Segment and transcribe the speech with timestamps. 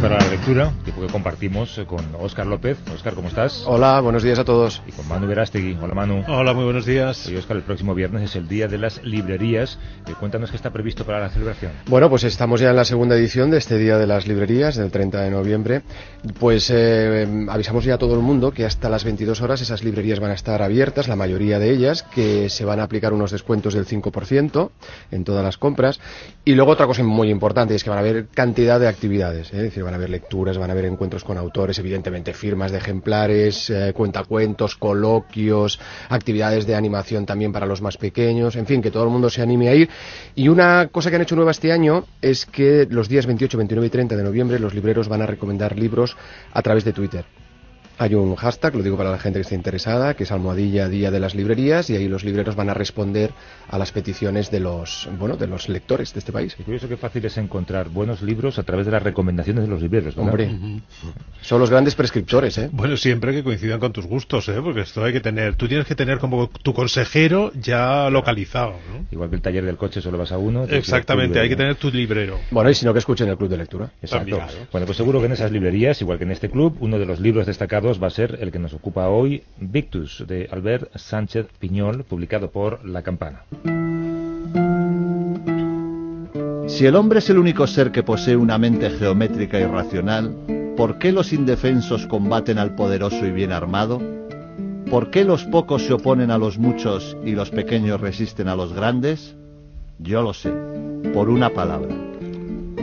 [0.00, 2.78] Para la lectura, tipo que compartimos eh, con Óscar López.
[2.94, 3.64] Óscar, ¿cómo estás?
[3.66, 4.80] Hola, buenos días a todos.
[4.86, 5.76] Y con Manu Verástegui.
[5.80, 6.24] Hola, Manu.
[6.26, 7.28] Hola, muy buenos días.
[7.28, 9.78] Y Óscar, el próximo viernes es el Día de las Librerías.
[10.06, 11.72] Eh, cuéntanos qué está previsto para la celebración.
[11.86, 14.90] Bueno, pues estamos ya en la segunda edición de este Día de las Librerías, del
[14.90, 15.82] 30 de noviembre.
[16.38, 20.18] Pues eh, avisamos ya a todo el mundo que hasta las 22 horas esas librerías
[20.18, 23.74] van a estar abiertas, la mayoría de ellas, que se van a aplicar unos descuentos
[23.74, 24.70] del 5%
[25.10, 26.00] en todas las compras.
[26.46, 29.60] Y luego otra cosa muy importante es que van a haber cantidad de actividades, es
[29.60, 33.70] decir, van a haber lecturas, van a haber encuentros con autores, evidentemente firmas de ejemplares,
[33.70, 39.02] eh, cuentacuentos, coloquios, actividades de animación también para los más pequeños, en fin, que todo
[39.02, 39.90] el mundo se anime a ir.
[40.36, 43.86] Y una cosa que han hecho nueva este año es que los días 28, 29
[43.88, 46.16] y 30 de noviembre los libreros van a recomendar libros
[46.52, 47.39] a través de Twitter.
[48.00, 51.10] Hay un hashtag, lo digo para la gente que esté interesada, que es almohadilla Día
[51.10, 53.30] de las Librerías y ahí los libreros van a responder
[53.68, 56.56] a las peticiones de los, bueno, de los lectores de este país.
[56.58, 59.82] Es curioso que fácil es encontrar buenos libros a través de las recomendaciones de los
[59.82, 60.50] libreros, Hombre,
[61.42, 62.70] son los grandes prescriptores, ¿eh?
[62.72, 64.58] Bueno, siempre que coincidan con tus gustos, ¿eh?
[64.64, 69.04] Porque esto hay que tener, tú tienes que tener como tu consejero ya localizado, ¿no?
[69.10, 70.64] Igual que el taller del coche solo vas a uno.
[70.64, 72.38] Exactamente, hay que tener tu librero.
[72.50, 73.90] Bueno, y si no que escuchen el club de lectura.
[74.00, 74.40] Exacto.
[74.72, 77.20] Bueno, pues seguro que en esas librerías, igual que en este club, uno de los
[77.20, 82.04] libros destacados va a ser el que nos ocupa hoy, Victus, de Albert Sánchez Piñol,
[82.04, 83.44] publicado por La Campana.
[86.68, 90.34] Si el hombre es el único ser que posee una mente geométrica y racional,
[90.76, 94.00] ¿por qué los indefensos combaten al poderoso y bien armado?
[94.90, 98.72] ¿Por qué los pocos se oponen a los muchos y los pequeños resisten a los
[98.72, 99.36] grandes?
[99.98, 100.52] Yo lo sé,
[101.12, 101.94] por una palabra.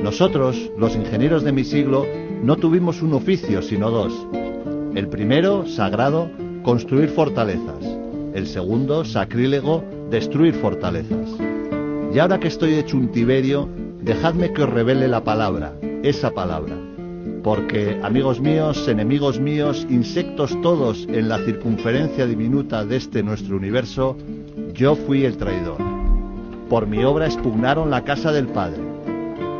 [0.03, 2.05] Nosotros, los ingenieros de mi siglo,
[2.43, 4.13] no tuvimos un oficio, sino dos,
[4.95, 6.29] el primero, sagrado,
[6.63, 7.83] construir fortalezas.
[8.33, 11.29] El segundo, sacrílego, destruir fortalezas.
[12.13, 13.67] Y ahora que estoy hecho un Tiberio,
[14.01, 16.75] dejadme que os revele la palabra, esa palabra.
[17.43, 24.17] Porque, amigos míos, enemigos míos, insectos todos en la circunferencia diminuta de este nuestro universo,
[24.73, 25.77] yo fui el traidor.
[26.69, 28.81] Por mi obra expugnaron la casa del Padre.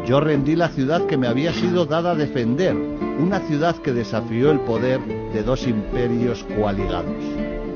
[0.05, 2.75] Yo rendí la ciudad que me había sido dada a defender,
[3.19, 4.99] una ciudad que desafió el poder
[5.33, 7.15] de dos imperios coaligados,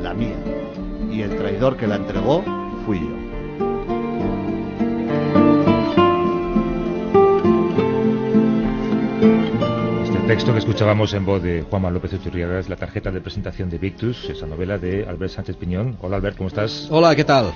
[0.02, 0.38] la mía,
[1.12, 2.44] y el traidor que la entregó
[2.86, 3.22] fui yo.
[10.04, 13.70] Este texto que escuchábamos en voz de Juanma López Uchurriaga es la tarjeta de presentación
[13.70, 15.98] de Victus, esa novela de Albert Sánchez Piñón.
[16.02, 16.88] Hola Albert, ¿cómo estás?
[16.92, 17.52] Hola, ¿qué tal?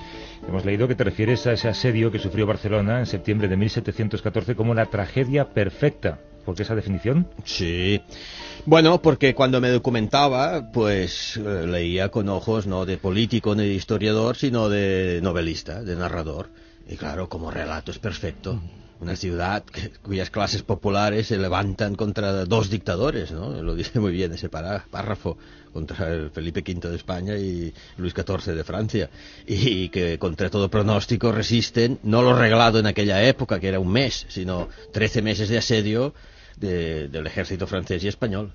[0.47, 4.56] Hemos leído que te refieres a ese asedio que sufrió Barcelona en septiembre de 1714
[4.56, 6.19] como la tragedia perfecta.
[6.45, 7.28] ¿Por qué esa definición?
[7.44, 8.01] Sí.
[8.66, 13.73] Bueno, porque cuando me documentaba, pues eh, leía con ojos no de político ni de
[13.73, 16.50] historiador, sino de novelista, de narrador.
[16.88, 18.61] Y claro, como relato es perfecto.
[19.00, 19.63] Una ciudad
[20.01, 23.61] cuyas clases populares se levantan contra dos dictadores, ¿no?
[23.61, 25.38] Lo dice muy bien ese párrafo,
[25.73, 29.09] contra el Felipe V de España y Luis XIV de Francia.
[29.45, 33.91] Y que contra todo pronóstico resisten, no lo reglado en aquella época, que era un
[33.91, 36.13] mes, sino trece meses de asedio
[36.57, 38.53] del ejército francés y español.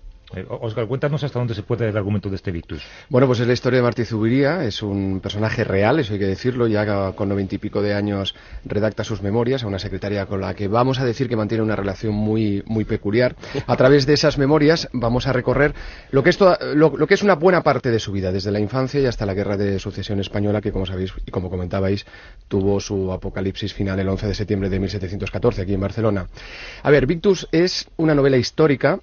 [0.48, 2.82] Oscar, eh, cuéntanos hasta dónde se puede el argumento de este Victus.
[3.08, 6.26] Bueno, pues es la historia de Martí Zubiría, es un personaje real, eso hay que
[6.26, 10.40] decirlo, ya con noventa y pico de años redacta sus memorias a una secretaria con
[10.40, 13.34] la que vamos a decir que mantiene una relación muy, muy peculiar.
[13.66, 15.74] A través de esas memorias vamos a recorrer
[16.10, 19.00] lo que, es lo, que es una buena parte de su vida, desde la infancia
[19.00, 22.06] y hasta la guerra de sucesión española, que como sabéis y como comentabais,
[22.46, 26.26] tuvo su apocalipsis final el 11 de septiembre de 1714 aquí en Barcelona.
[26.82, 29.00] A ver, Victus es una novela histórica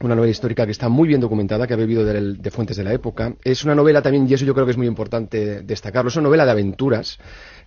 [0.00, 2.92] una novela histórica que está muy bien documentada, que ha bebido de, fuentes de la
[2.92, 3.34] época.
[3.44, 6.24] Es una novela también, y eso yo creo que es muy importante destacarlo, es una
[6.24, 7.18] novela de aventuras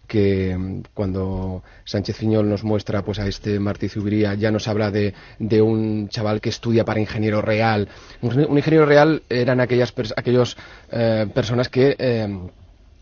[0.08, 4.92] que mm, cuando Sánchez Fiñol nos muestra pues a este Martí Zubiría ya nos habla
[4.92, 7.88] de, de, un chaval que estudia para ingeniero real.
[8.22, 10.58] Un, ingeniero real eran aquellas aquellos
[10.92, 12.28] eh, personas que eh,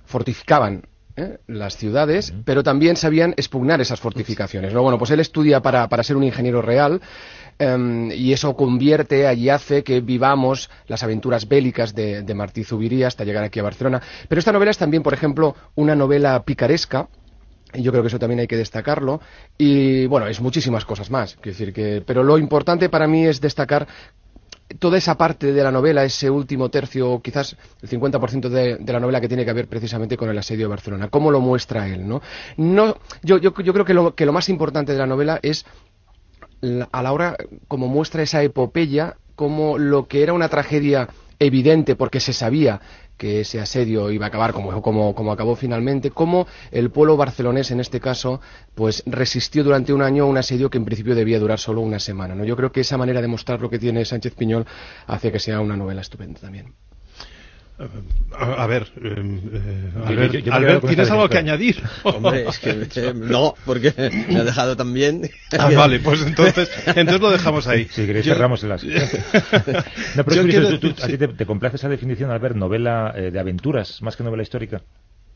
[0.06, 0.84] fortificaban
[1.16, 1.38] ¿eh?
[1.48, 4.74] las ciudades, pero también sabían expugnar esas fortificaciones.
[4.74, 4.82] ¿no?
[4.84, 7.02] Bueno, pues él estudia para, para ser un ingeniero real
[7.62, 13.06] Em, y eso convierte y hace que vivamos las aventuras bélicas de, de Martí Zubiría
[13.06, 14.02] hasta llegar aquí a Barcelona.
[14.28, 17.08] Pero esta novela es también, por ejemplo, una novela picaresca,
[17.76, 19.22] yo creo que eso también hay que destacarlo.
[19.60, 21.38] Y bueno, es muchísimas cosas más.
[21.44, 23.88] decir que, pero lo importante para mí es destacar
[24.80, 29.00] toda esa parte de la novela, ese último tercio, quizás el 50% de, de, la
[29.00, 31.10] novela que tiene que ver precisamente con el asedio de Barcelona.
[31.10, 32.08] ¿Cómo lo muestra él?
[32.08, 32.24] ¿no?
[32.58, 35.66] No, yo, yo, yo creo que lo, que lo más importante de la novela es
[36.92, 37.36] a la hora,
[37.68, 41.10] como muestra esa epopeya cómo lo que era una tragedia
[41.40, 42.80] evidente porque se sabía
[43.18, 47.70] que ese asedio iba a acabar como, como, como, acabó finalmente, cómo el pueblo barcelonés
[47.72, 48.42] en este caso
[48.74, 52.36] pues resistió durante un año un asedio que en principio debía durar solo una semana.
[52.36, 52.46] ¿no?
[52.46, 54.66] Yo creo que esa manera de mostrar lo que tiene Sánchez Piñol
[55.08, 56.74] hace que sea una novela estupenda también.
[58.38, 58.88] A, ver,
[60.88, 61.82] ¿tienes algo que añadir?
[62.04, 63.94] Hombre, es que no, porque
[64.30, 65.30] me ha dejado también.
[65.58, 67.88] Ah, vale, pues entonces, entonces lo dejamos ahí.
[67.90, 68.96] Si queréis cerramos el asunto.
[70.16, 73.32] no, pero es tú, ¿a ti te, te, complace esa definición al ver novela eh,
[73.32, 74.82] de aventuras más que novela histórica?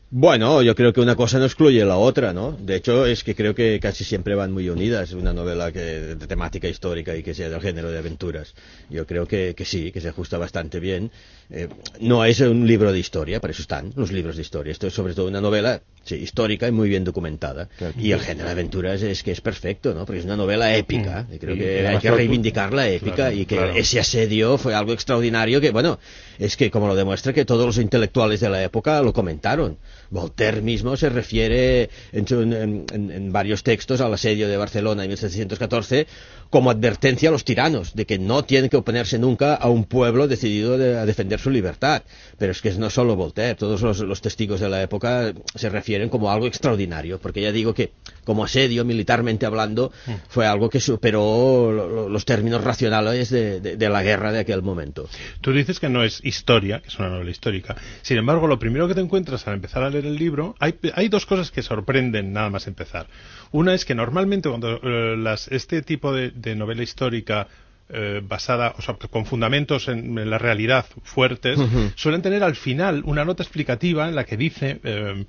[0.08, 2.52] Bueno, yo creo que una cosa no excluye la otra, ¿no?
[2.52, 6.26] De hecho, es que creo que casi siempre van muy unidas, una novela que, de
[6.28, 8.54] temática histórica y que sea del género de aventuras.
[8.88, 11.10] Yo creo que, que sí, que se ajusta bastante bien.
[11.50, 11.68] Eh,
[12.00, 14.70] no es un libro de historia, para eso están los libros de historia.
[14.70, 17.68] Esto es sobre todo una novela sí, histórica y muy bien documentada.
[17.76, 17.94] Claro.
[17.98, 20.06] Y el género de aventuras es que es perfecto, ¿no?
[20.06, 21.26] Porque es una novela épica.
[21.30, 23.72] Y creo y, que y hay que reivindicar la épica claro, y que claro.
[23.74, 25.98] ese asedio fue algo extraordinario que, bueno,
[26.38, 29.78] es que como lo demuestra que todos los intelectuales de la época lo comentaron.
[30.10, 35.08] Voltaire mismo se refiere en, en, en, en varios textos al asedio de Barcelona en
[35.08, 36.06] 1714
[36.50, 40.28] como advertencia a los tiranos de que no tienen que oponerse nunca a un pueblo
[40.28, 42.02] decidido de, a defender su libertad.
[42.38, 45.95] Pero es que no solo Voltaire, todos los, los, testigos de la época se refieren
[46.10, 47.92] como algo extraordinario, porque ya digo que
[48.24, 49.92] como asedio, militarmente hablando,
[50.28, 54.62] fue algo que superó lo, los términos racionales de, de, de, la guerra de aquel
[54.62, 55.08] momento.
[55.40, 57.76] Tú dices que no es historia, que es una novela histórica.
[58.02, 61.08] Sin embargo, lo primero que te encuentras al empezar a leer el libro, hay, hay
[61.08, 63.06] dos cosas que sorprenden nada más empezar.
[63.52, 67.46] Una es que normalmente cuando eh, las, este tipo de, de novela histórica
[67.88, 71.92] eh, basada, o sea, con fundamentos en, en la realidad fuertes, uh -huh.
[71.94, 75.24] suelen tener al final una nota explicativa en la que dice eh,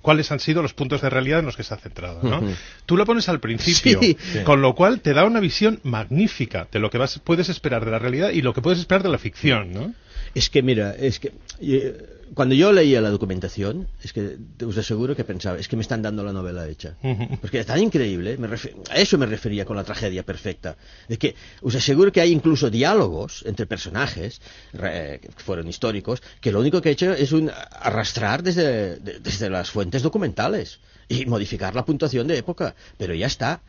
[0.00, 2.22] cuáles han sido los puntos de realidad en los que se ha centrado.
[2.22, 2.38] ¿no?
[2.38, 2.54] Uh -huh.
[2.86, 4.16] Tú lo pones al principio, sí.
[4.44, 7.90] con lo cual te da una visión magnífica de lo que vas, puedes esperar de
[7.90, 9.72] la realidad y lo que puedes esperar de la ficción.
[9.72, 9.94] ¿no?
[10.34, 11.32] Es que, mira, es que.
[11.60, 15.82] Eh, cuando yo leía la documentación, es que os aseguro que pensaba, es que me
[15.82, 16.96] están dando la novela hecha.
[17.40, 20.76] Porque es tan increíble, me a eso me refería con la tragedia perfecta.
[21.08, 24.40] Es que os aseguro que hay incluso diálogos entre personajes,
[24.72, 29.20] re, que fueron históricos, que lo único que he hecho es un arrastrar desde, de,
[29.20, 30.78] desde las fuentes documentales
[31.12, 32.74] y modificar la puntuación de época.
[32.98, 33.60] Pero ya está.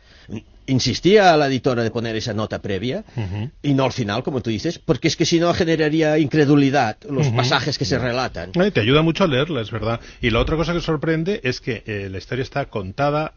[0.66, 3.50] Insistía a la editora de poner esa nota previa uh -huh.
[3.62, 7.26] y no al final, como tú dices, porque es que si no generaría incredulidad los
[7.26, 7.36] uh -huh.
[7.36, 8.50] pasajes que se relatan.
[8.54, 10.00] Eh, te ayuda mucho a leerla, es verdad.
[10.22, 13.34] Y la otra cosa que sorprende es que eh, la historia está contada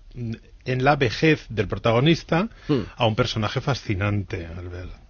[0.65, 5.06] en la vejez del protagonista uh a un personaje fascinante, Albert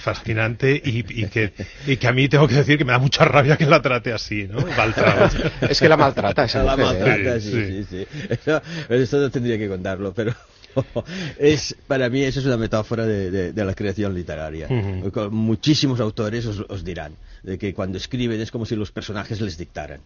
[0.00, 1.52] fascinante y, y, que,
[1.86, 4.12] y que a mí tengo que decir que me da mucha rabia que la trate
[4.12, 4.60] así, ¿no?
[4.76, 5.30] Maltrata.
[5.68, 7.84] es que la maltrata esa La maltrata, sí, sí, sí.
[7.90, 8.06] sí.
[8.28, 10.34] Eso, eso, no tendría que contarlo, pero
[11.38, 14.66] es para mí eso es una metáfora de, de, de la creación literaria.
[14.70, 15.30] Uh -huh.
[15.30, 19.58] Muchísimos autores os, os dirán de que cuando escriben es como si los personajes les
[19.58, 20.00] dictaran.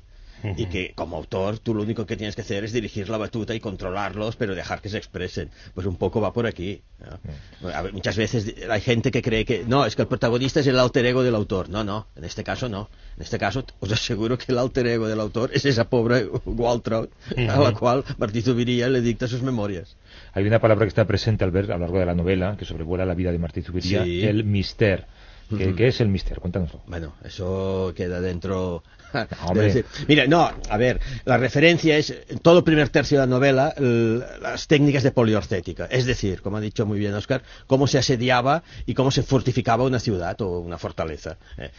[0.57, 3.55] Y que como autor tú lo único que tienes que hacer es dirigir la batuta
[3.55, 7.07] y controlarlos pero dejar que se expresen pues un poco va por aquí ¿no?
[7.07, 7.83] uh -huh.
[7.83, 10.79] ver, muchas veces hay gente que cree que no es que el protagonista es el
[10.79, 14.37] alter ego del autor no no en este caso no en este caso os aseguro
[14.39, 18.89] que el alter ego del autor es esa pobre Waltraud a la cual Martí Zubiría
[18.89, 19.97] le dicta sus memorias
[20.33, 22.65] hay una palabra que está presente al ver a lo largo de la novela que
[22.65, 24.25] sobrevuela la vida de Martí Zubiría sí.
[24.25, 25.07] el mister
[25.49, 26.41] ¿Qué, ¿Qué, es el mister?
[26.41, 26.83] Cuéntanoslo.
[26.87, 28.83] Bueno, eso queda dentro
[29.47, 29.85] Hombre.
[30.09, 33.75] Mira, no, a ver, la referencia es en todo el primer tercio de la novela
[33.79, 38.63] las técnicas de poliorcética, es decir, como ha dicho muy bien Oscar, cómo se asediaba
[38.87, 41.37] y cómo se fortificaba una ciudad o una fortaleza.
[41.59, 41.71] Eh,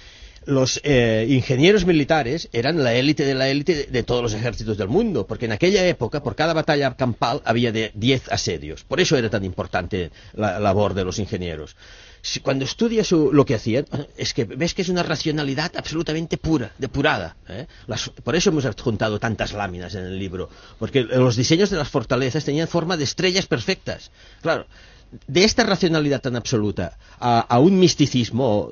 [0.46, 4.78] los eh, ingenieros militares eran la élite de la élite de, de, todos los ejércitos
[4.78, 8.86] del mundo, porque en aquella época, por cada batalla campal, había de 10 asedios.
[8.86, 11.76] Por eso era tan importante la labor de los ingenieros
[12.44, 13.86] cuando estudias lo que hacían,
[14.18, 17.36] es que ves que es una racionalidad absolutamente pura, depurada.
[17.48, 17.68] ¿eh?
[17.88, 21.90] Las, por eso hemos adjuntado tantas láminas en el libro, porque los diseños de las
[21.90, 24.12] fortalezas tenían forma de estrellas perfectas.
[24.42, 24.68] Claro,
[25.28, 28.72] de esta racionalidad tan absoluta a, a un misticismo,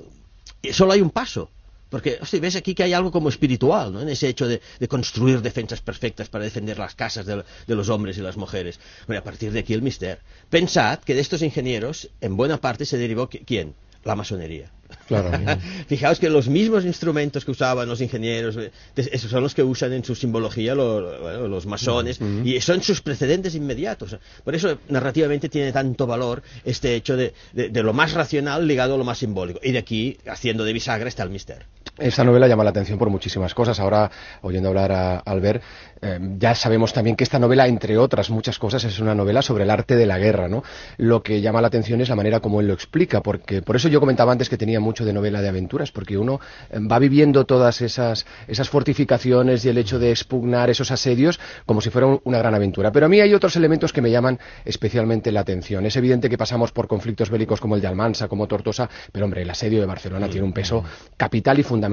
[0.71, 1.49] solo hay un paso.
[1.89, 4.01] Porque hostia, ves aquí que hay algo como espiritual, ¿no?
[4.01, 8.17] En ese hecho de, construir defensas perfectas para defender las casas de, de, los hombres
[8.17, 8.79] y las mujeres.
[9.07, 10.19] Bueno, a partir de aquí el mister.
[10.49, 13.75] Pensad que de estos ingenieros, en buena parte se derivó ¿quién?
[14.05, 14.69] La masonería.
[15.07, 15.31] Claro.
[15.87, 18.57] Fijaos que los mismos instrumentos que usaban los ingenieros,
[18.95, 22.45] esos son los que usan en su simbología los, los masones, uh -huh.
[22.45, 24.17] y son sus precedentes inmediatos.
[24.43, 28.95] Por eso, narrativamente, tiene tanto valor este hecho de, de, de, lo más racional ligado
[28.95, 29.59] a lo más simbólico.
[29.63, 31.65] Y de aquí, haciendo de bisagra, está el mister.
[31.97, 33.79] Esta novela llama la atención por muchísimas cosas.
[33.79, 34.11] Ahora,
[34.41, 35.63] oyendo hablar a Albert,
[36.01, 39.63] eh, ya sabemos también que esta novela, entre otras muchas cosas, es una novela sobre
[39.63, 40.61] el arte de la guerra, ¿no?
[40.97, 43.87] Lo que llama la atención es la manera como él lo explica, porque por eso
[43.87, 47.45] yo comentaba antes que tenía mucho de novela de aventuras, porque uno eh, va viviendo
[47.45, 52.19] todas esas, esas fortificaciones y el hecho de expugnar esos asedios como si fuera un-
[52.25, 52.91] una gran aventura.
[52.91, 55.85] Pero a mí hay otros elementos que me llaman especialmente la atención.
[55.85, 59.43] Es evidente que pasamos por conflictos bélicos como el de Almansa, como Tortosa, pero hombre,
[59.43, 60.83] el asedio de Barcelona tiene un peso
[61.15, 61.84] capital y fundamental.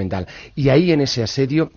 [0.54, 1.70] Y ahí en ese asedio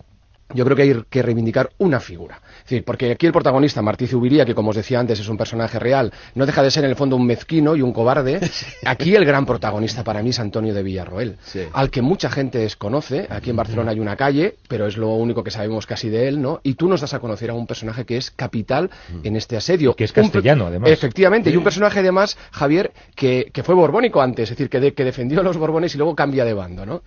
[0.54, 2.40] yo creo que hay que reivindicar una figura.
[2.58, 5.36] Es decir, porque aquí el protagonista, Martí Zubiría, que como os decía antes es un
[5.36, 8.38] personaje real, no deja de ser en el fondo un mezquino y un cobarde.
[8.84, 11.62] Aquí el gran protagonista para mí es Antonio de Villarroel, Sí.
[11.72, 13.26] al que mucha gente desconoce.
[13.28, 16.40] Aquí en Barcelona hay una calle, pero es lo único que sabemos casi de él,
[16.40, 16.60] ¿no?
[16.62, 18.88] Y tú nos das a conocer a un personaje que es capital
[19.24, 19.94] en este asedio.
[19.94, 20.90] Que es castellano, además.
[20.90, 24.94] Efectivamente, y un personaje además, Javier, que, que fue borbónico antes, es decir, que, de-
[24.94, 27.02] que defendió a los borbones y luego cambia de bando, ¿no?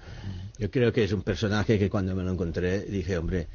[0.59, 3.47] Yo creo que es un personaje que cuando me lo encontré dije, hombre,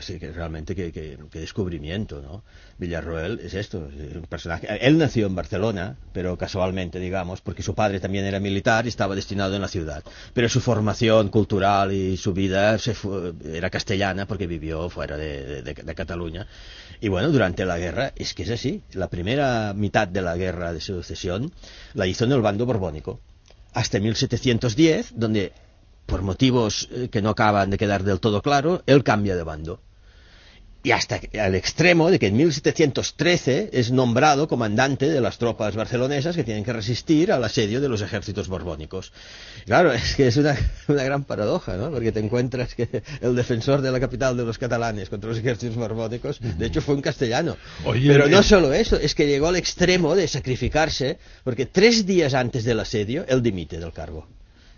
[0.00, 2.44] sé, que realmente qué descubrimiento, ¿no?
[2.78, 4.66] Villarroel es esto, es un personaje.
[4.86, 9.14] Él nació en Barcelona, pero casualmente, digamos, porque su padre también era militar y estaba
[9.14, 10.02] destinado en la ciudad.
[10.34, 15.62] Pero su formación cultural y su vida se fue- era castellana porque vivió fuera de-
[15.62, 16.46] de Cataluña.
[17.00, 18.82] Y bueno, durante la guerra, es que es así.
[18.92, 21.52] La primera mitad de la guerra de sucesión
[21.94, 23.20] la hizo en el bando borbónico.
[23.74, 25.52] Hasta 1710, donde
[26.12, 29.80] por motivos eh, que no acaban de quedar del todo claro, él cambia de bando.
[30.84, 36.34] Y hasta al extremo de que en 1713 es nombrado comandante de las tropas barcelonesas
[36.36, 39.12] que tienen que resistir al asedio de los ejércitos borbónicos.
[39.64, 40.54] Claro, es que es una,
[40.88, 41.90] una gran paradoja, ¿no?
[41.90, 45.76] Porque te encuentras que el defensor de la capital de los catalanes contra los ejércitos
[45.76, 47.56] borbónicos, de hecho, fue un castellano.
[47.86, 52.04] Oye, Pero no el- solo eso, es que llegó al extremo de sacrificarse, porque tres
[52.04, 54.26] días antes del asedio, él dimite del cargo.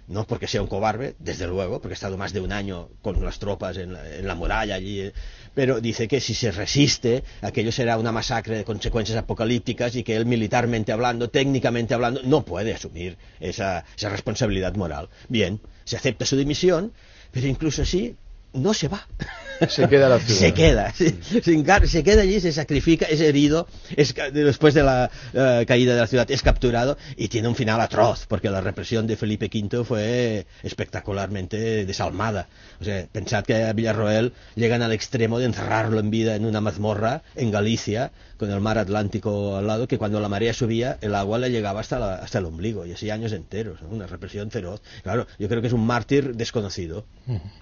[0.07, 3.25] No porque sea un cobarde, desde luego, porque ha estado más de un año con
[3.25, 5.13] las tropas en la, en la muralla allí, eh,
[5.55, 10.17] pero dice que si se resiste, aquello será una masacre de consecuencias apocalípticas y que
[10.17, 15.09] él militarmente hablando, técnicamente hablando, no puede asumir esa, esa responsabilidad moral.
[15.29, 16.93] Bien, se acepta su dimisión,
[17.31, 18.17] pero incluso así
[18.53, 19.07] no se va.
[19.69, 20.39] Se queda la ciudad.
[20.41, 25.11] Se queda, se, se queda allí, se sacrifica, es herido, es ca- después de la
[25.33, 29.07] eh, caída de la ciudad es capturado y tiene un final atroz, porque la represión
[29.07, 32.49] de Felipe V fue espectacularmente desalmada.
[32.81, 36.61] O sea, pensad que a Villarroel llegan al extremo de encerrarlo en vida en una
[36.61, 41.15] mazmorra en Galicia, con el mar Atlántico al lado, que cuando la marea subía, el
[41.15, 43.89] agua le llegaba hasta, la- hasta el ombligo, y así años enteros, ¿no?
[43.89, 44.83] una represión feroz.
[45.03, 47.07] Claro, yo creo que es un mártir desconocido.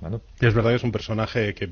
[0.00, 1.68] Bueno, Es verdad que es un personaje que.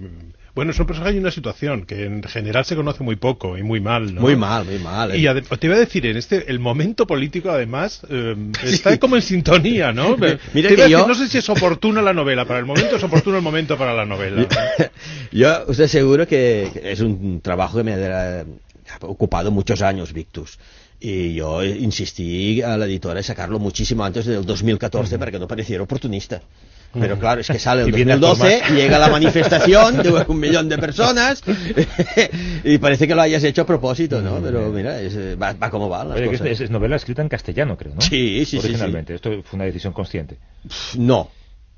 [0.52, 3.62] Bueno, es un personaje y una situación que en general se conoce muy poco y
[3.62, 4.20] muy mal, ¿no?
[4.20, 5.12] Muy mal, muy mal.
[5.12, 5.18] ¿eh?
[5.18, 5.22] Y
[5.56, 9.92] te iba a decir, en este, el momento político, además, eh, está como en sintonía,
[9.92, 10.16] ¿no?
[10.16, 12.58] Mira Te iba que a decir, yo- No sé si es oportuna la novela para
[12.58, 14.46] el momento, es oportuno el momento para la novela.
[15.32, 18.44] Yo estoy seguro que es un trabajo que me ha
[19.02, 20.58] ocupado muchos años, Victus.
[21.02, 25.48] Y yo insistí a la editora en sacarlo muchísimo antes del 2014 para que no
[25.48, 26.42] pareciera oportunista.
[26.92, 28.72] Pero claro, es que sale el Y viene a 2012 tomar.
[28.72, 31.42] y llega la manifestación de un millón de personas
[32.64, 34.40] y parece que lo hayas hecho a propósito, ¿no?
[34.42, 36.46] Pero mira, es, eh, va, va como va las oye, cosas.
[36.48, 38.00] es, es novela escrita en castellano, creo, ¿no?
[38.00, 39.14] Sí, sí, sí, Originalmente.
[39.14, 40.36] Esto fue una decisión consciente.
[40.96, 41.30] No.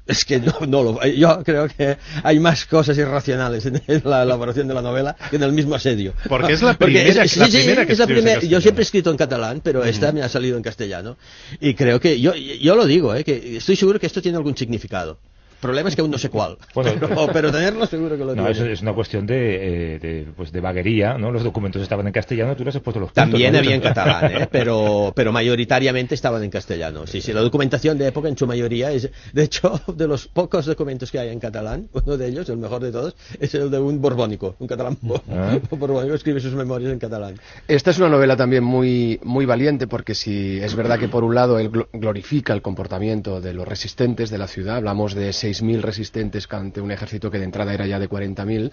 [0.04, 4.66] Es que no, no lo, yo creo que hay más cosas irracionales en, la elaboración
[4.66, 6.12] de la novela que en el mismo asedio.
[6.28, 8.60] Porque es la primera- sí, la sí, primera que es la escribes en primera- Yo
[8.60, 11.16] siempre he escrito en catalán, pero esta me ha salido en castellano.
[11.60, 13.22] Y creo que, yo, yo lo digo, ¿eh?
[13.22, 15.18] que estoy seguro que esto tiene algún significado.
[15.62, 16.56] El problema es que aún no sé cuál.
[16.74, 18.72] Bueno, pero, pero tenerlo seguro que lo No, tiene.
[18.72, 21.30] es una cuestión de, eh, de, pues de vaguería, ¿no?
[21.30, 23.60] Los documentos estaban en castellano, tú les has puesto los puntos, También ¿no?
[23.60, 24.48] había en catalán, ¿eh?
[24.50, 27.06] pero, pero mayoritariamente estaban en castellano.
[27.06, 30.66] Sí, sí, la documentación de época en su mayoría es, de hecho, de los pocos
[30.66, 33.78] documentos que hay en catalán, uno de ellos, el mejor de todos, es el de
[33.78, 34.98] un borbónico, un catalán
[35.30, 35.58] Ah.
[35.70, 37.34] borbónico, escribe sus memorias en catalán.
[37.68, 41.36] Esta es una novela también muy, muy valiente porque si es verdad que por un
[41.36, 45.80] lado él glo- glorifica el comportamiento de los resistentes de la ciudad, hablamos de 6.000
[45.80, 48.70] resistentes ante un ejército que de entrada era ya de 40.000,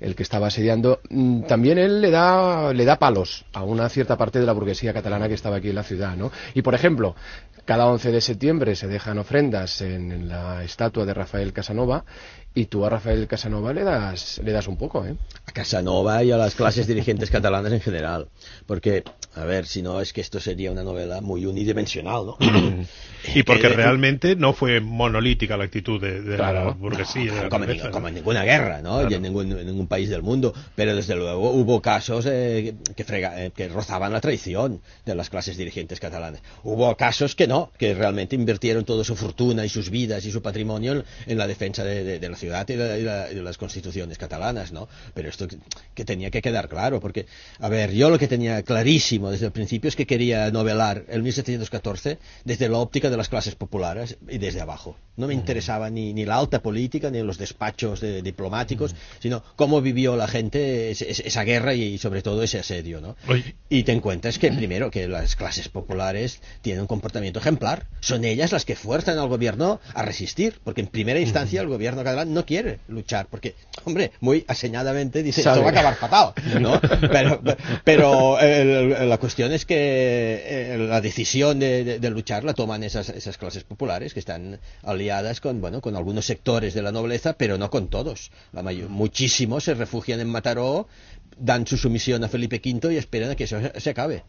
[0.00, 4.16] el que estaba asediando, mm, también él le da, le da palos a una cierta
[4.16, 6.30] parte de la burguesía catalana que estaba aquí en la ciudad, ¿no?
[6.54, 7.14] Y por ejemplo,
[7.64, 12.04] cada 11 de septiembre se dejan ofrendas en, en la estatua de Rafael Casanova
[12.54, 15.14] y tú a Rafael Casanova le das, le das un poco, ¿eh?
[15.46, 18.28] A Casanova y a las clases dirigentes catalanas en general.
[18.66, 19.04] Porque
[19.34, 22.36] A ver, si no es que esto sería una novela muy unidimensional, ¿no?
[23.34, 26.74] y porque realmente no fue monolítica la actitud de, de la Claro.
[26.74, 27.32] burguesía.
[27.32, 28.08] de la como, como ¿no?
[28.08, 29.08] en ninguna guerra, ¿no?
[29.08, 30.52] Y en ningún, en ningún país del mundo.
[30.74, 35.30] Pero desde luego hubo casos eh, que, frega- eh, que rozaban la traición de las
[35.30, 36.42] clases dirigentes catalanas.
[36.62, 40.42] Hubo casos que no, que realmente invirtieron toda su fortuna y sus vidas y su
[40.42, 43.34] patrimonio en, en la defensa de, de- de la ciudad y, la- y la- y
[43.36, 44.88] las constituciones catalanas, ¿no?
[45.14, 45.46] Pero esto
[45.94, 47.26] que, tenía que quedar claro, porque,
[47.60, 51.22] a ver, yo lo que tenía clarísimo desde el principio es que quería novelar el
[51.22, 54.96] 1714 desde la óptica de las clases populares y desde abajo.
[55.16, 59.80] No me interesaba ni, ni la alta política ni los despachos de- diplomáticos, sino cómo
[59.80, 63.16] vivió la gente esa guerra y, sobre todo ese asedio, ¿no?
[63.28, 63.54] Oye.
[63.68, 67.86] Y te encuentras que primero que las clases populares tienen un comportamiento ejemplar.
[68.00, 72.02] Son ellas las que fuerzan al gobierno a resistir, porque en primera instancia el gobierno
[72.02, 75.60] catalán no quiere luchar, porque, hombre, muy aseñadamente dice, Sabe.
[75.60, 75.96] esto va a acabar
[76.34, 76.80] fatal, ¿no?
[77.12, 77.40] Pero,
[77.84, 78.38] pero
[79.06, 79.74] la cuestión es que
[80.44, 84.58] eh, la decisión de, de- de luchar la toman esas, esas clases populares que están
[84.82, 88.30] aliadas con, bueno, con algunos sectores de la nobleza, pero no con todos.
[88.52, 90.88] La mayor- muchísimos se refugian en Mataró,
[91.36, 94.24] dan su sumisión a Felipe V y esperan a que eso se- acabe.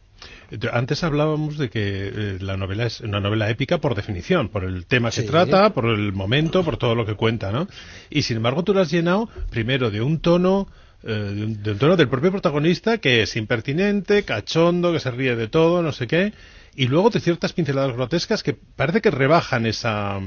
[0.72, 4.86] Antes hablábamos de que eh, la novela es una novela épica por definición, por el
[4.86, 5.27] tema que Sí.
[5.27, 7.67] trata, por el momento, por todo lo que cuenta, ¿no?
[8.10, 10.67] Y sin embargo tú lo has llenado primero de un tono
[11.05, 15.12] eh, de, un, de un tono del propio protagonista que es impertinente, cachondo, que se
[15.12, 16.31] ríe de todo, no sé qué,
[16.75, 20.22] y luego de ciertas pinceladas grotescas que parece que rebajan esa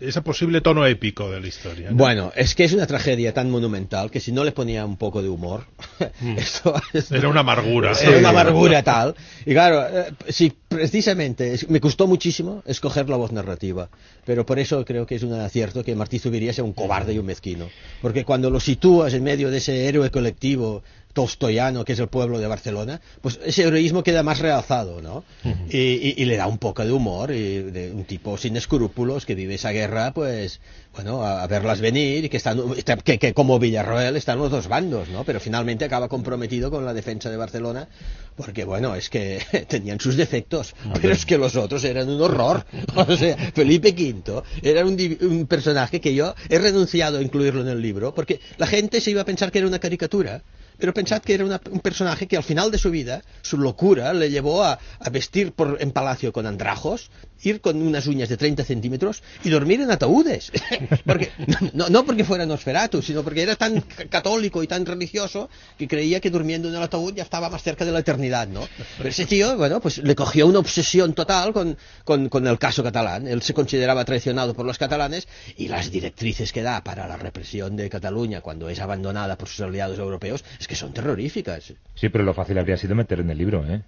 [0.00, 1.90] ese posible tono épico de la historia.
[1.90, 1.96] ¿no?
[1.96, 5.20] Bueno, es que es una tragedia tan monumental que si no le ponía un poco
[5.20, 5.64] de humor,
[6.36, 7.92] esto, esto- Era una amargura.
[8.00, 9.16] Era una amargura tal.
[9.44, 13.88] Y claro, eh, sí, precisamente, es- me costó muchísimo escoger la voz narrativa.
[14.24, 17.18] Pero por eso creo que es un acierto que Martí Zubiría sea un cobarde y
[17.18, 17.68] un mezquino.
[18.00, 22.38] Porque cuando lo sitúas en medio de ese héroe colectivo tolstoyano que es el pueblo
[22.38, 25.24] de Barcelona, pues ese heroísmo queda más realzado, ¿no?
[25.70, 29.26] y, y- y le da un poco de humor, y de un tipo sin escrúpulos
[29.26, 30.60] que vive esa guerra, pues,
[30.94, 34.50] bueno, a, a verlas venir y que están, está- que, que como Villarroel están los
[34.50, 35.24] dos bandos, ¿no?
[35.24, 37.88] Pero finalmente acaba comprometido con la defensa de Barcelona,
[38.36, 42.64] porque, bueno, es que tenían sus defectos, pero es que los otros eran un horror.
[43.08, 47.68] O sea, Felipe V era un, un personaje que yo he renunciado a incluirlo en
[47.68, 50.42] el libro, porque la gente se iba a pensar que era una caricatura.
[50.78, 54.12] Pero pensad que era una- un personaje que al final de su vida, su locura
[54.12, 57.10] le llevó a, a vestir por, en palacio con andrajos,
[57.42, 60.52] ir con unas uñas de 30 centímetros y dormir en ataúdes.
[61.04, 61.30] porque,
[61.74, 66.20] no, no porque fuera Nosferatu, sino porque era tan católico y tan religioso que creía
[66.20, 68.68] que durmiendo en el ataúd ya estaba más cerca de la eternidad, ¿no?
[68.98, 72.82] Pero ese tío, bueno, pues le cogió una obsesión total con, con, con el caso
[72.84, 73.26] catalán.
[73.26, 75.26] Él se consideraba traicionado por los catalanes
[75.56, 79.60] y las directrices que da para la represión de Cataluña cuando es abandonada por sus
[79.60, 81.72] aliados europeos es que son terroríficas.
[81.94, 83.82] Sí, pero lo fácil habría sido meter en el libro, ¿eh?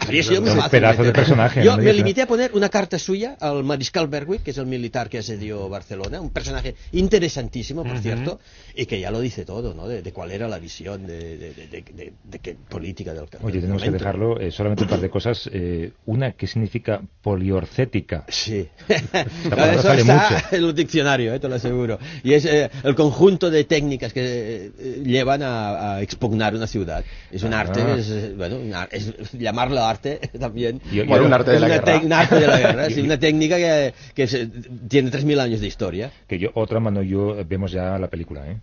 [0.00, 2.98] Habría sido muy Un fácil pedazo de personaje, Yo me limité a poner una carta
[2.98, 7.98] suya al mariscal Berwick, que es el militar que asedió Barcelona, un personaje interesantísimo, por
[8.00, 8.38] cierto,
[8.74, 9.88] y que ya lo dice todo, ¿no?
[9.88, 13.82] De, de cuál era la visión de, de, de- qué política del del Oye, tenemos
[13.82, 15.48] que dejarlo eh, solamente un par de cosas.
[15.52, 18.24] Eh, una que significa poliorcética.
[18.28, 18.68] Sí.
[18.88, 20.44] Eso sale está mucho.
[20.56, 21.98] en el diccionario, eh, te lo aseguro.
[22.22, 24.70] Y es eh, el conjunto de técnicas que
[25.04, 27.04] llevan a, a expugnar una ciudad.
[27.30, 27.60] Es un Ah.
[27.60, 28.58] arte, es, bueno,
[28.90, 30.80] es, llamarlo arte también.
[30.90, 32.00] Y- Bueno, un arte de la una guerra.
[32.04, 34.46] un arte de la guerra, sí, una técnica que, que se-
[34.88, 36.10] tiene 3.000 años de historia.
[36.26, 38.58] Que yo, otra mano yo eh, vemos ya la película, ¿eh?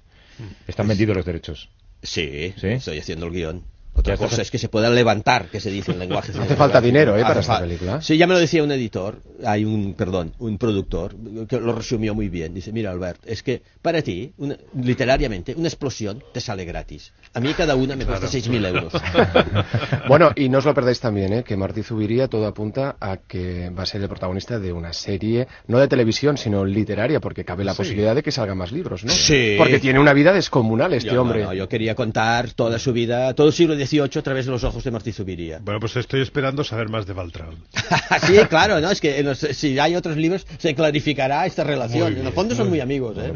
[0.67, 1.69] Están vendidos los derechos.
[2.03, 2.67] Sí, ¿Sí?
[2.67, 3.63] estoy haciendo el guion.
[3.98, 4.42] Otra cosa está.
[4.44, 6.32] es que se pueda levantar, que se dice en lenguaje.
[6.40, 8.02] Hace falta dinero, ¿eh, para Hace esta película.
[8.02, 11.16] Sí, ya me lo decía un editor, hay un, perdón, un productor,
[11.48, 12.54] que lo resumió muy bien.
[12.54, 17.12] Dice, mira, Albert, es que para ti, una- literariamente, una explosión te sale gratis.
[17.34, 18.94] A mí cada una me cuesta 6.000 euros.
[20.08, 21.44] Bueno, y no os lo perdáis también, ¿eh?
[21.44, 25.48] que Martí Zubiría todo apunta a que va a ser el protagonista de una serie,
[25.68, 27.78] no de televisión, sino literaria, porque cabe la Sí.
[27.78, 29.12] posibilidad de que salgan más libros, ¿no?
[29.12, 29.56] Sí.
[29.58, 31.44] Porque tiene una vida descomunal este Yo, no, hombre.
[31.44, 34.63] no, yo quería contar toda su vida, todo el siglo XVIII a través de los
[34.63, 35.60] ojos de Martí Zubiría.
[35.63, 37.56] Bueno, pues estoy esperando saber más de Valtraud.
[38.28, 38.89] sí, claro, ¿no?
[38.91, 42.02] Es que los- si hay otros libros se clarificará esta relación.
[42.04, 43.34] Muy en el bien, fondo son muy muy amigos, ¿eh?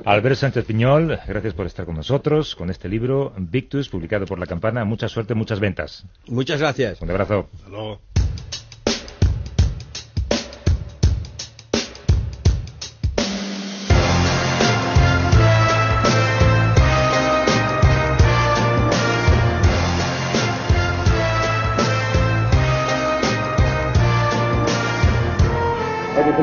[0.04, 4.46] Albert Sánchez Piñol, gracias por estar con nosotros con este libro, Victus, publicado por La
[4.46, 4.84] Campana.
[4.84, 6.04] Mucha suerte, muchas ventas.
[6.26, 7.00] Muchas gracias.
[7.00, 7.48] Un abrazo.
[7.54, 8.00] Hasta luego.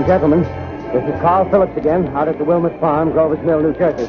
[0.08, 0.44] Gentlemen,
[0.94, 4.08] this is Carl Phillips again, out at the Wilmot Farm, Grover's Mill, New Jersey.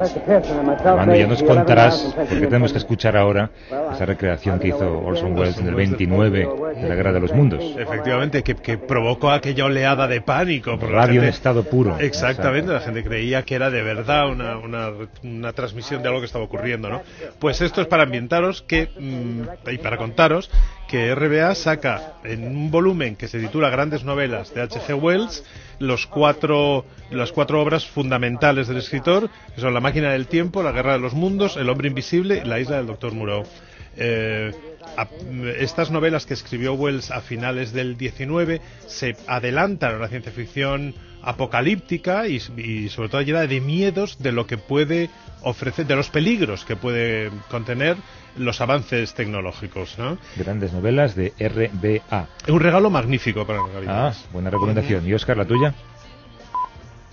[0.00, 3.50] Manu, ya nos contarás, porque tenemos que escuchar ahora
[3.92, 7.62] esa recreación que hizo Orson Welles en el 29 de la Guerra de los Mundos.
[7.78, 10.78] Efectivamente, que, que provocó aquella oleada de pánico.
[10.80, 11.98] Radio en gente- estado puro.
[12.00, 14.88] Exactamente, la gente creía que era de verdad una, una,
[15.22, 17.02] una transmisión de algo que estaba ocurriendo, ¿no?
[17.38, 20.50] Pues esto es para ambientaros que, mm, y para contaros
[20.90, 25.00] que RBA saca en un volumen que se titula Grandes Novelas de H.G.
[25.00, 25.44] Wells
[25.78, 30.72] los cuatro, las cuatro obras fundamentales del escritor, que son La máquina del tiempo, La
[30.72, 33.44] guerra de los mundos, El hombre invisible y La isla del doctor Moreau.
[33.96, 34.52] Eh,
[34.96, 35.08] a-
[35.58, 40.94] estas novelas que escribió Wells a finales del 19 se adelantan a la ciencia ficción
[41.22, 45.10] apocalíptica y, y sobre todo llena de miedos de lo que puede
[45.42, 47.96] ofrecer, de los peligros que puede contener
[48.36, 49.98] los avances tecnológicos.
[49.98, 50.16] ¿no?
[50.36, 52.28] Grandes novelas de RBA.
[52.48, 54.24] Un regalo magnífico para Ah, Navidades.
[54.32, 55.06] buena recomendación.
[55.06, 55.74] ¿Y Oscar, la tuya?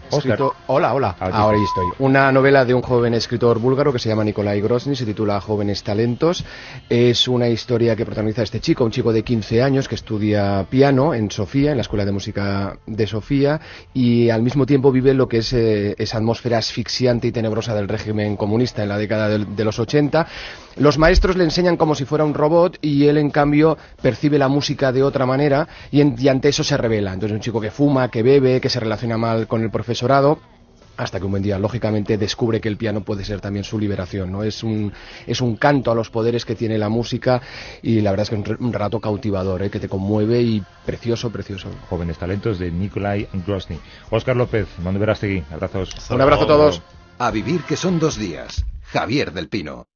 [0.09, 0.33] Oscar.
[0.33, 1.15] Escrito- Hola, hola.
[1.19, 1.85] Ah, Ahora estoy.
[1.99, 5.83] Una novela de un joven escritor búlgaro que se llama Nikolai Grozny, se titula Jóvenes
[5.83, 6.43] Talentos.
[6.89, 11.13] Es una historia que protagoniza este chico, un chico de 15 años que estudia piano
[11.13, 13.59] en Sofía, en la Escuela de Música de Sofía,
[13.93, 17.87] y al mismo tiempo vive lo que es eh, esa atmósfera asfixiante y tenebrosa del
[17.87, 20.27] régimen comunista en la década de los 80.
[20.77, 24.47] Los maestros le enseñan como si fuera un robot y él, en cambio, percibe la
[24.47, 27.13] música de otra manera y, en- y ante eso se revela.
[27.13, 30.39] Entonces, un chico que fuma, que bebe, que se relaciona mal con el profesorado
[30.95, 34.31] hasta que un buen día, lógicamente, descubre que el piano puede ser también su liberación,
[34.31, 34.41] ¿no?
[34.43, 34.91] Es un,
[35.27, 37.39] es un canto a los poderes que tiene la música
[37.83, 39.69] y la verdad es que es un, relato cautivador, ¿eh?
[39.69, 41.69] que te conmueve y precioso, precioso.
[41.87, 43.77] Jóvenes talentos de Nikolai Grozny.
[44.09, 45.95] Oscar López, Manu Verástegui, abrazos.
[46.09, 46.81] Un abrazo a todos.
[47.19, 48.65] A vivir que son dos días.
[48.91, 49.87] Javier del Pino.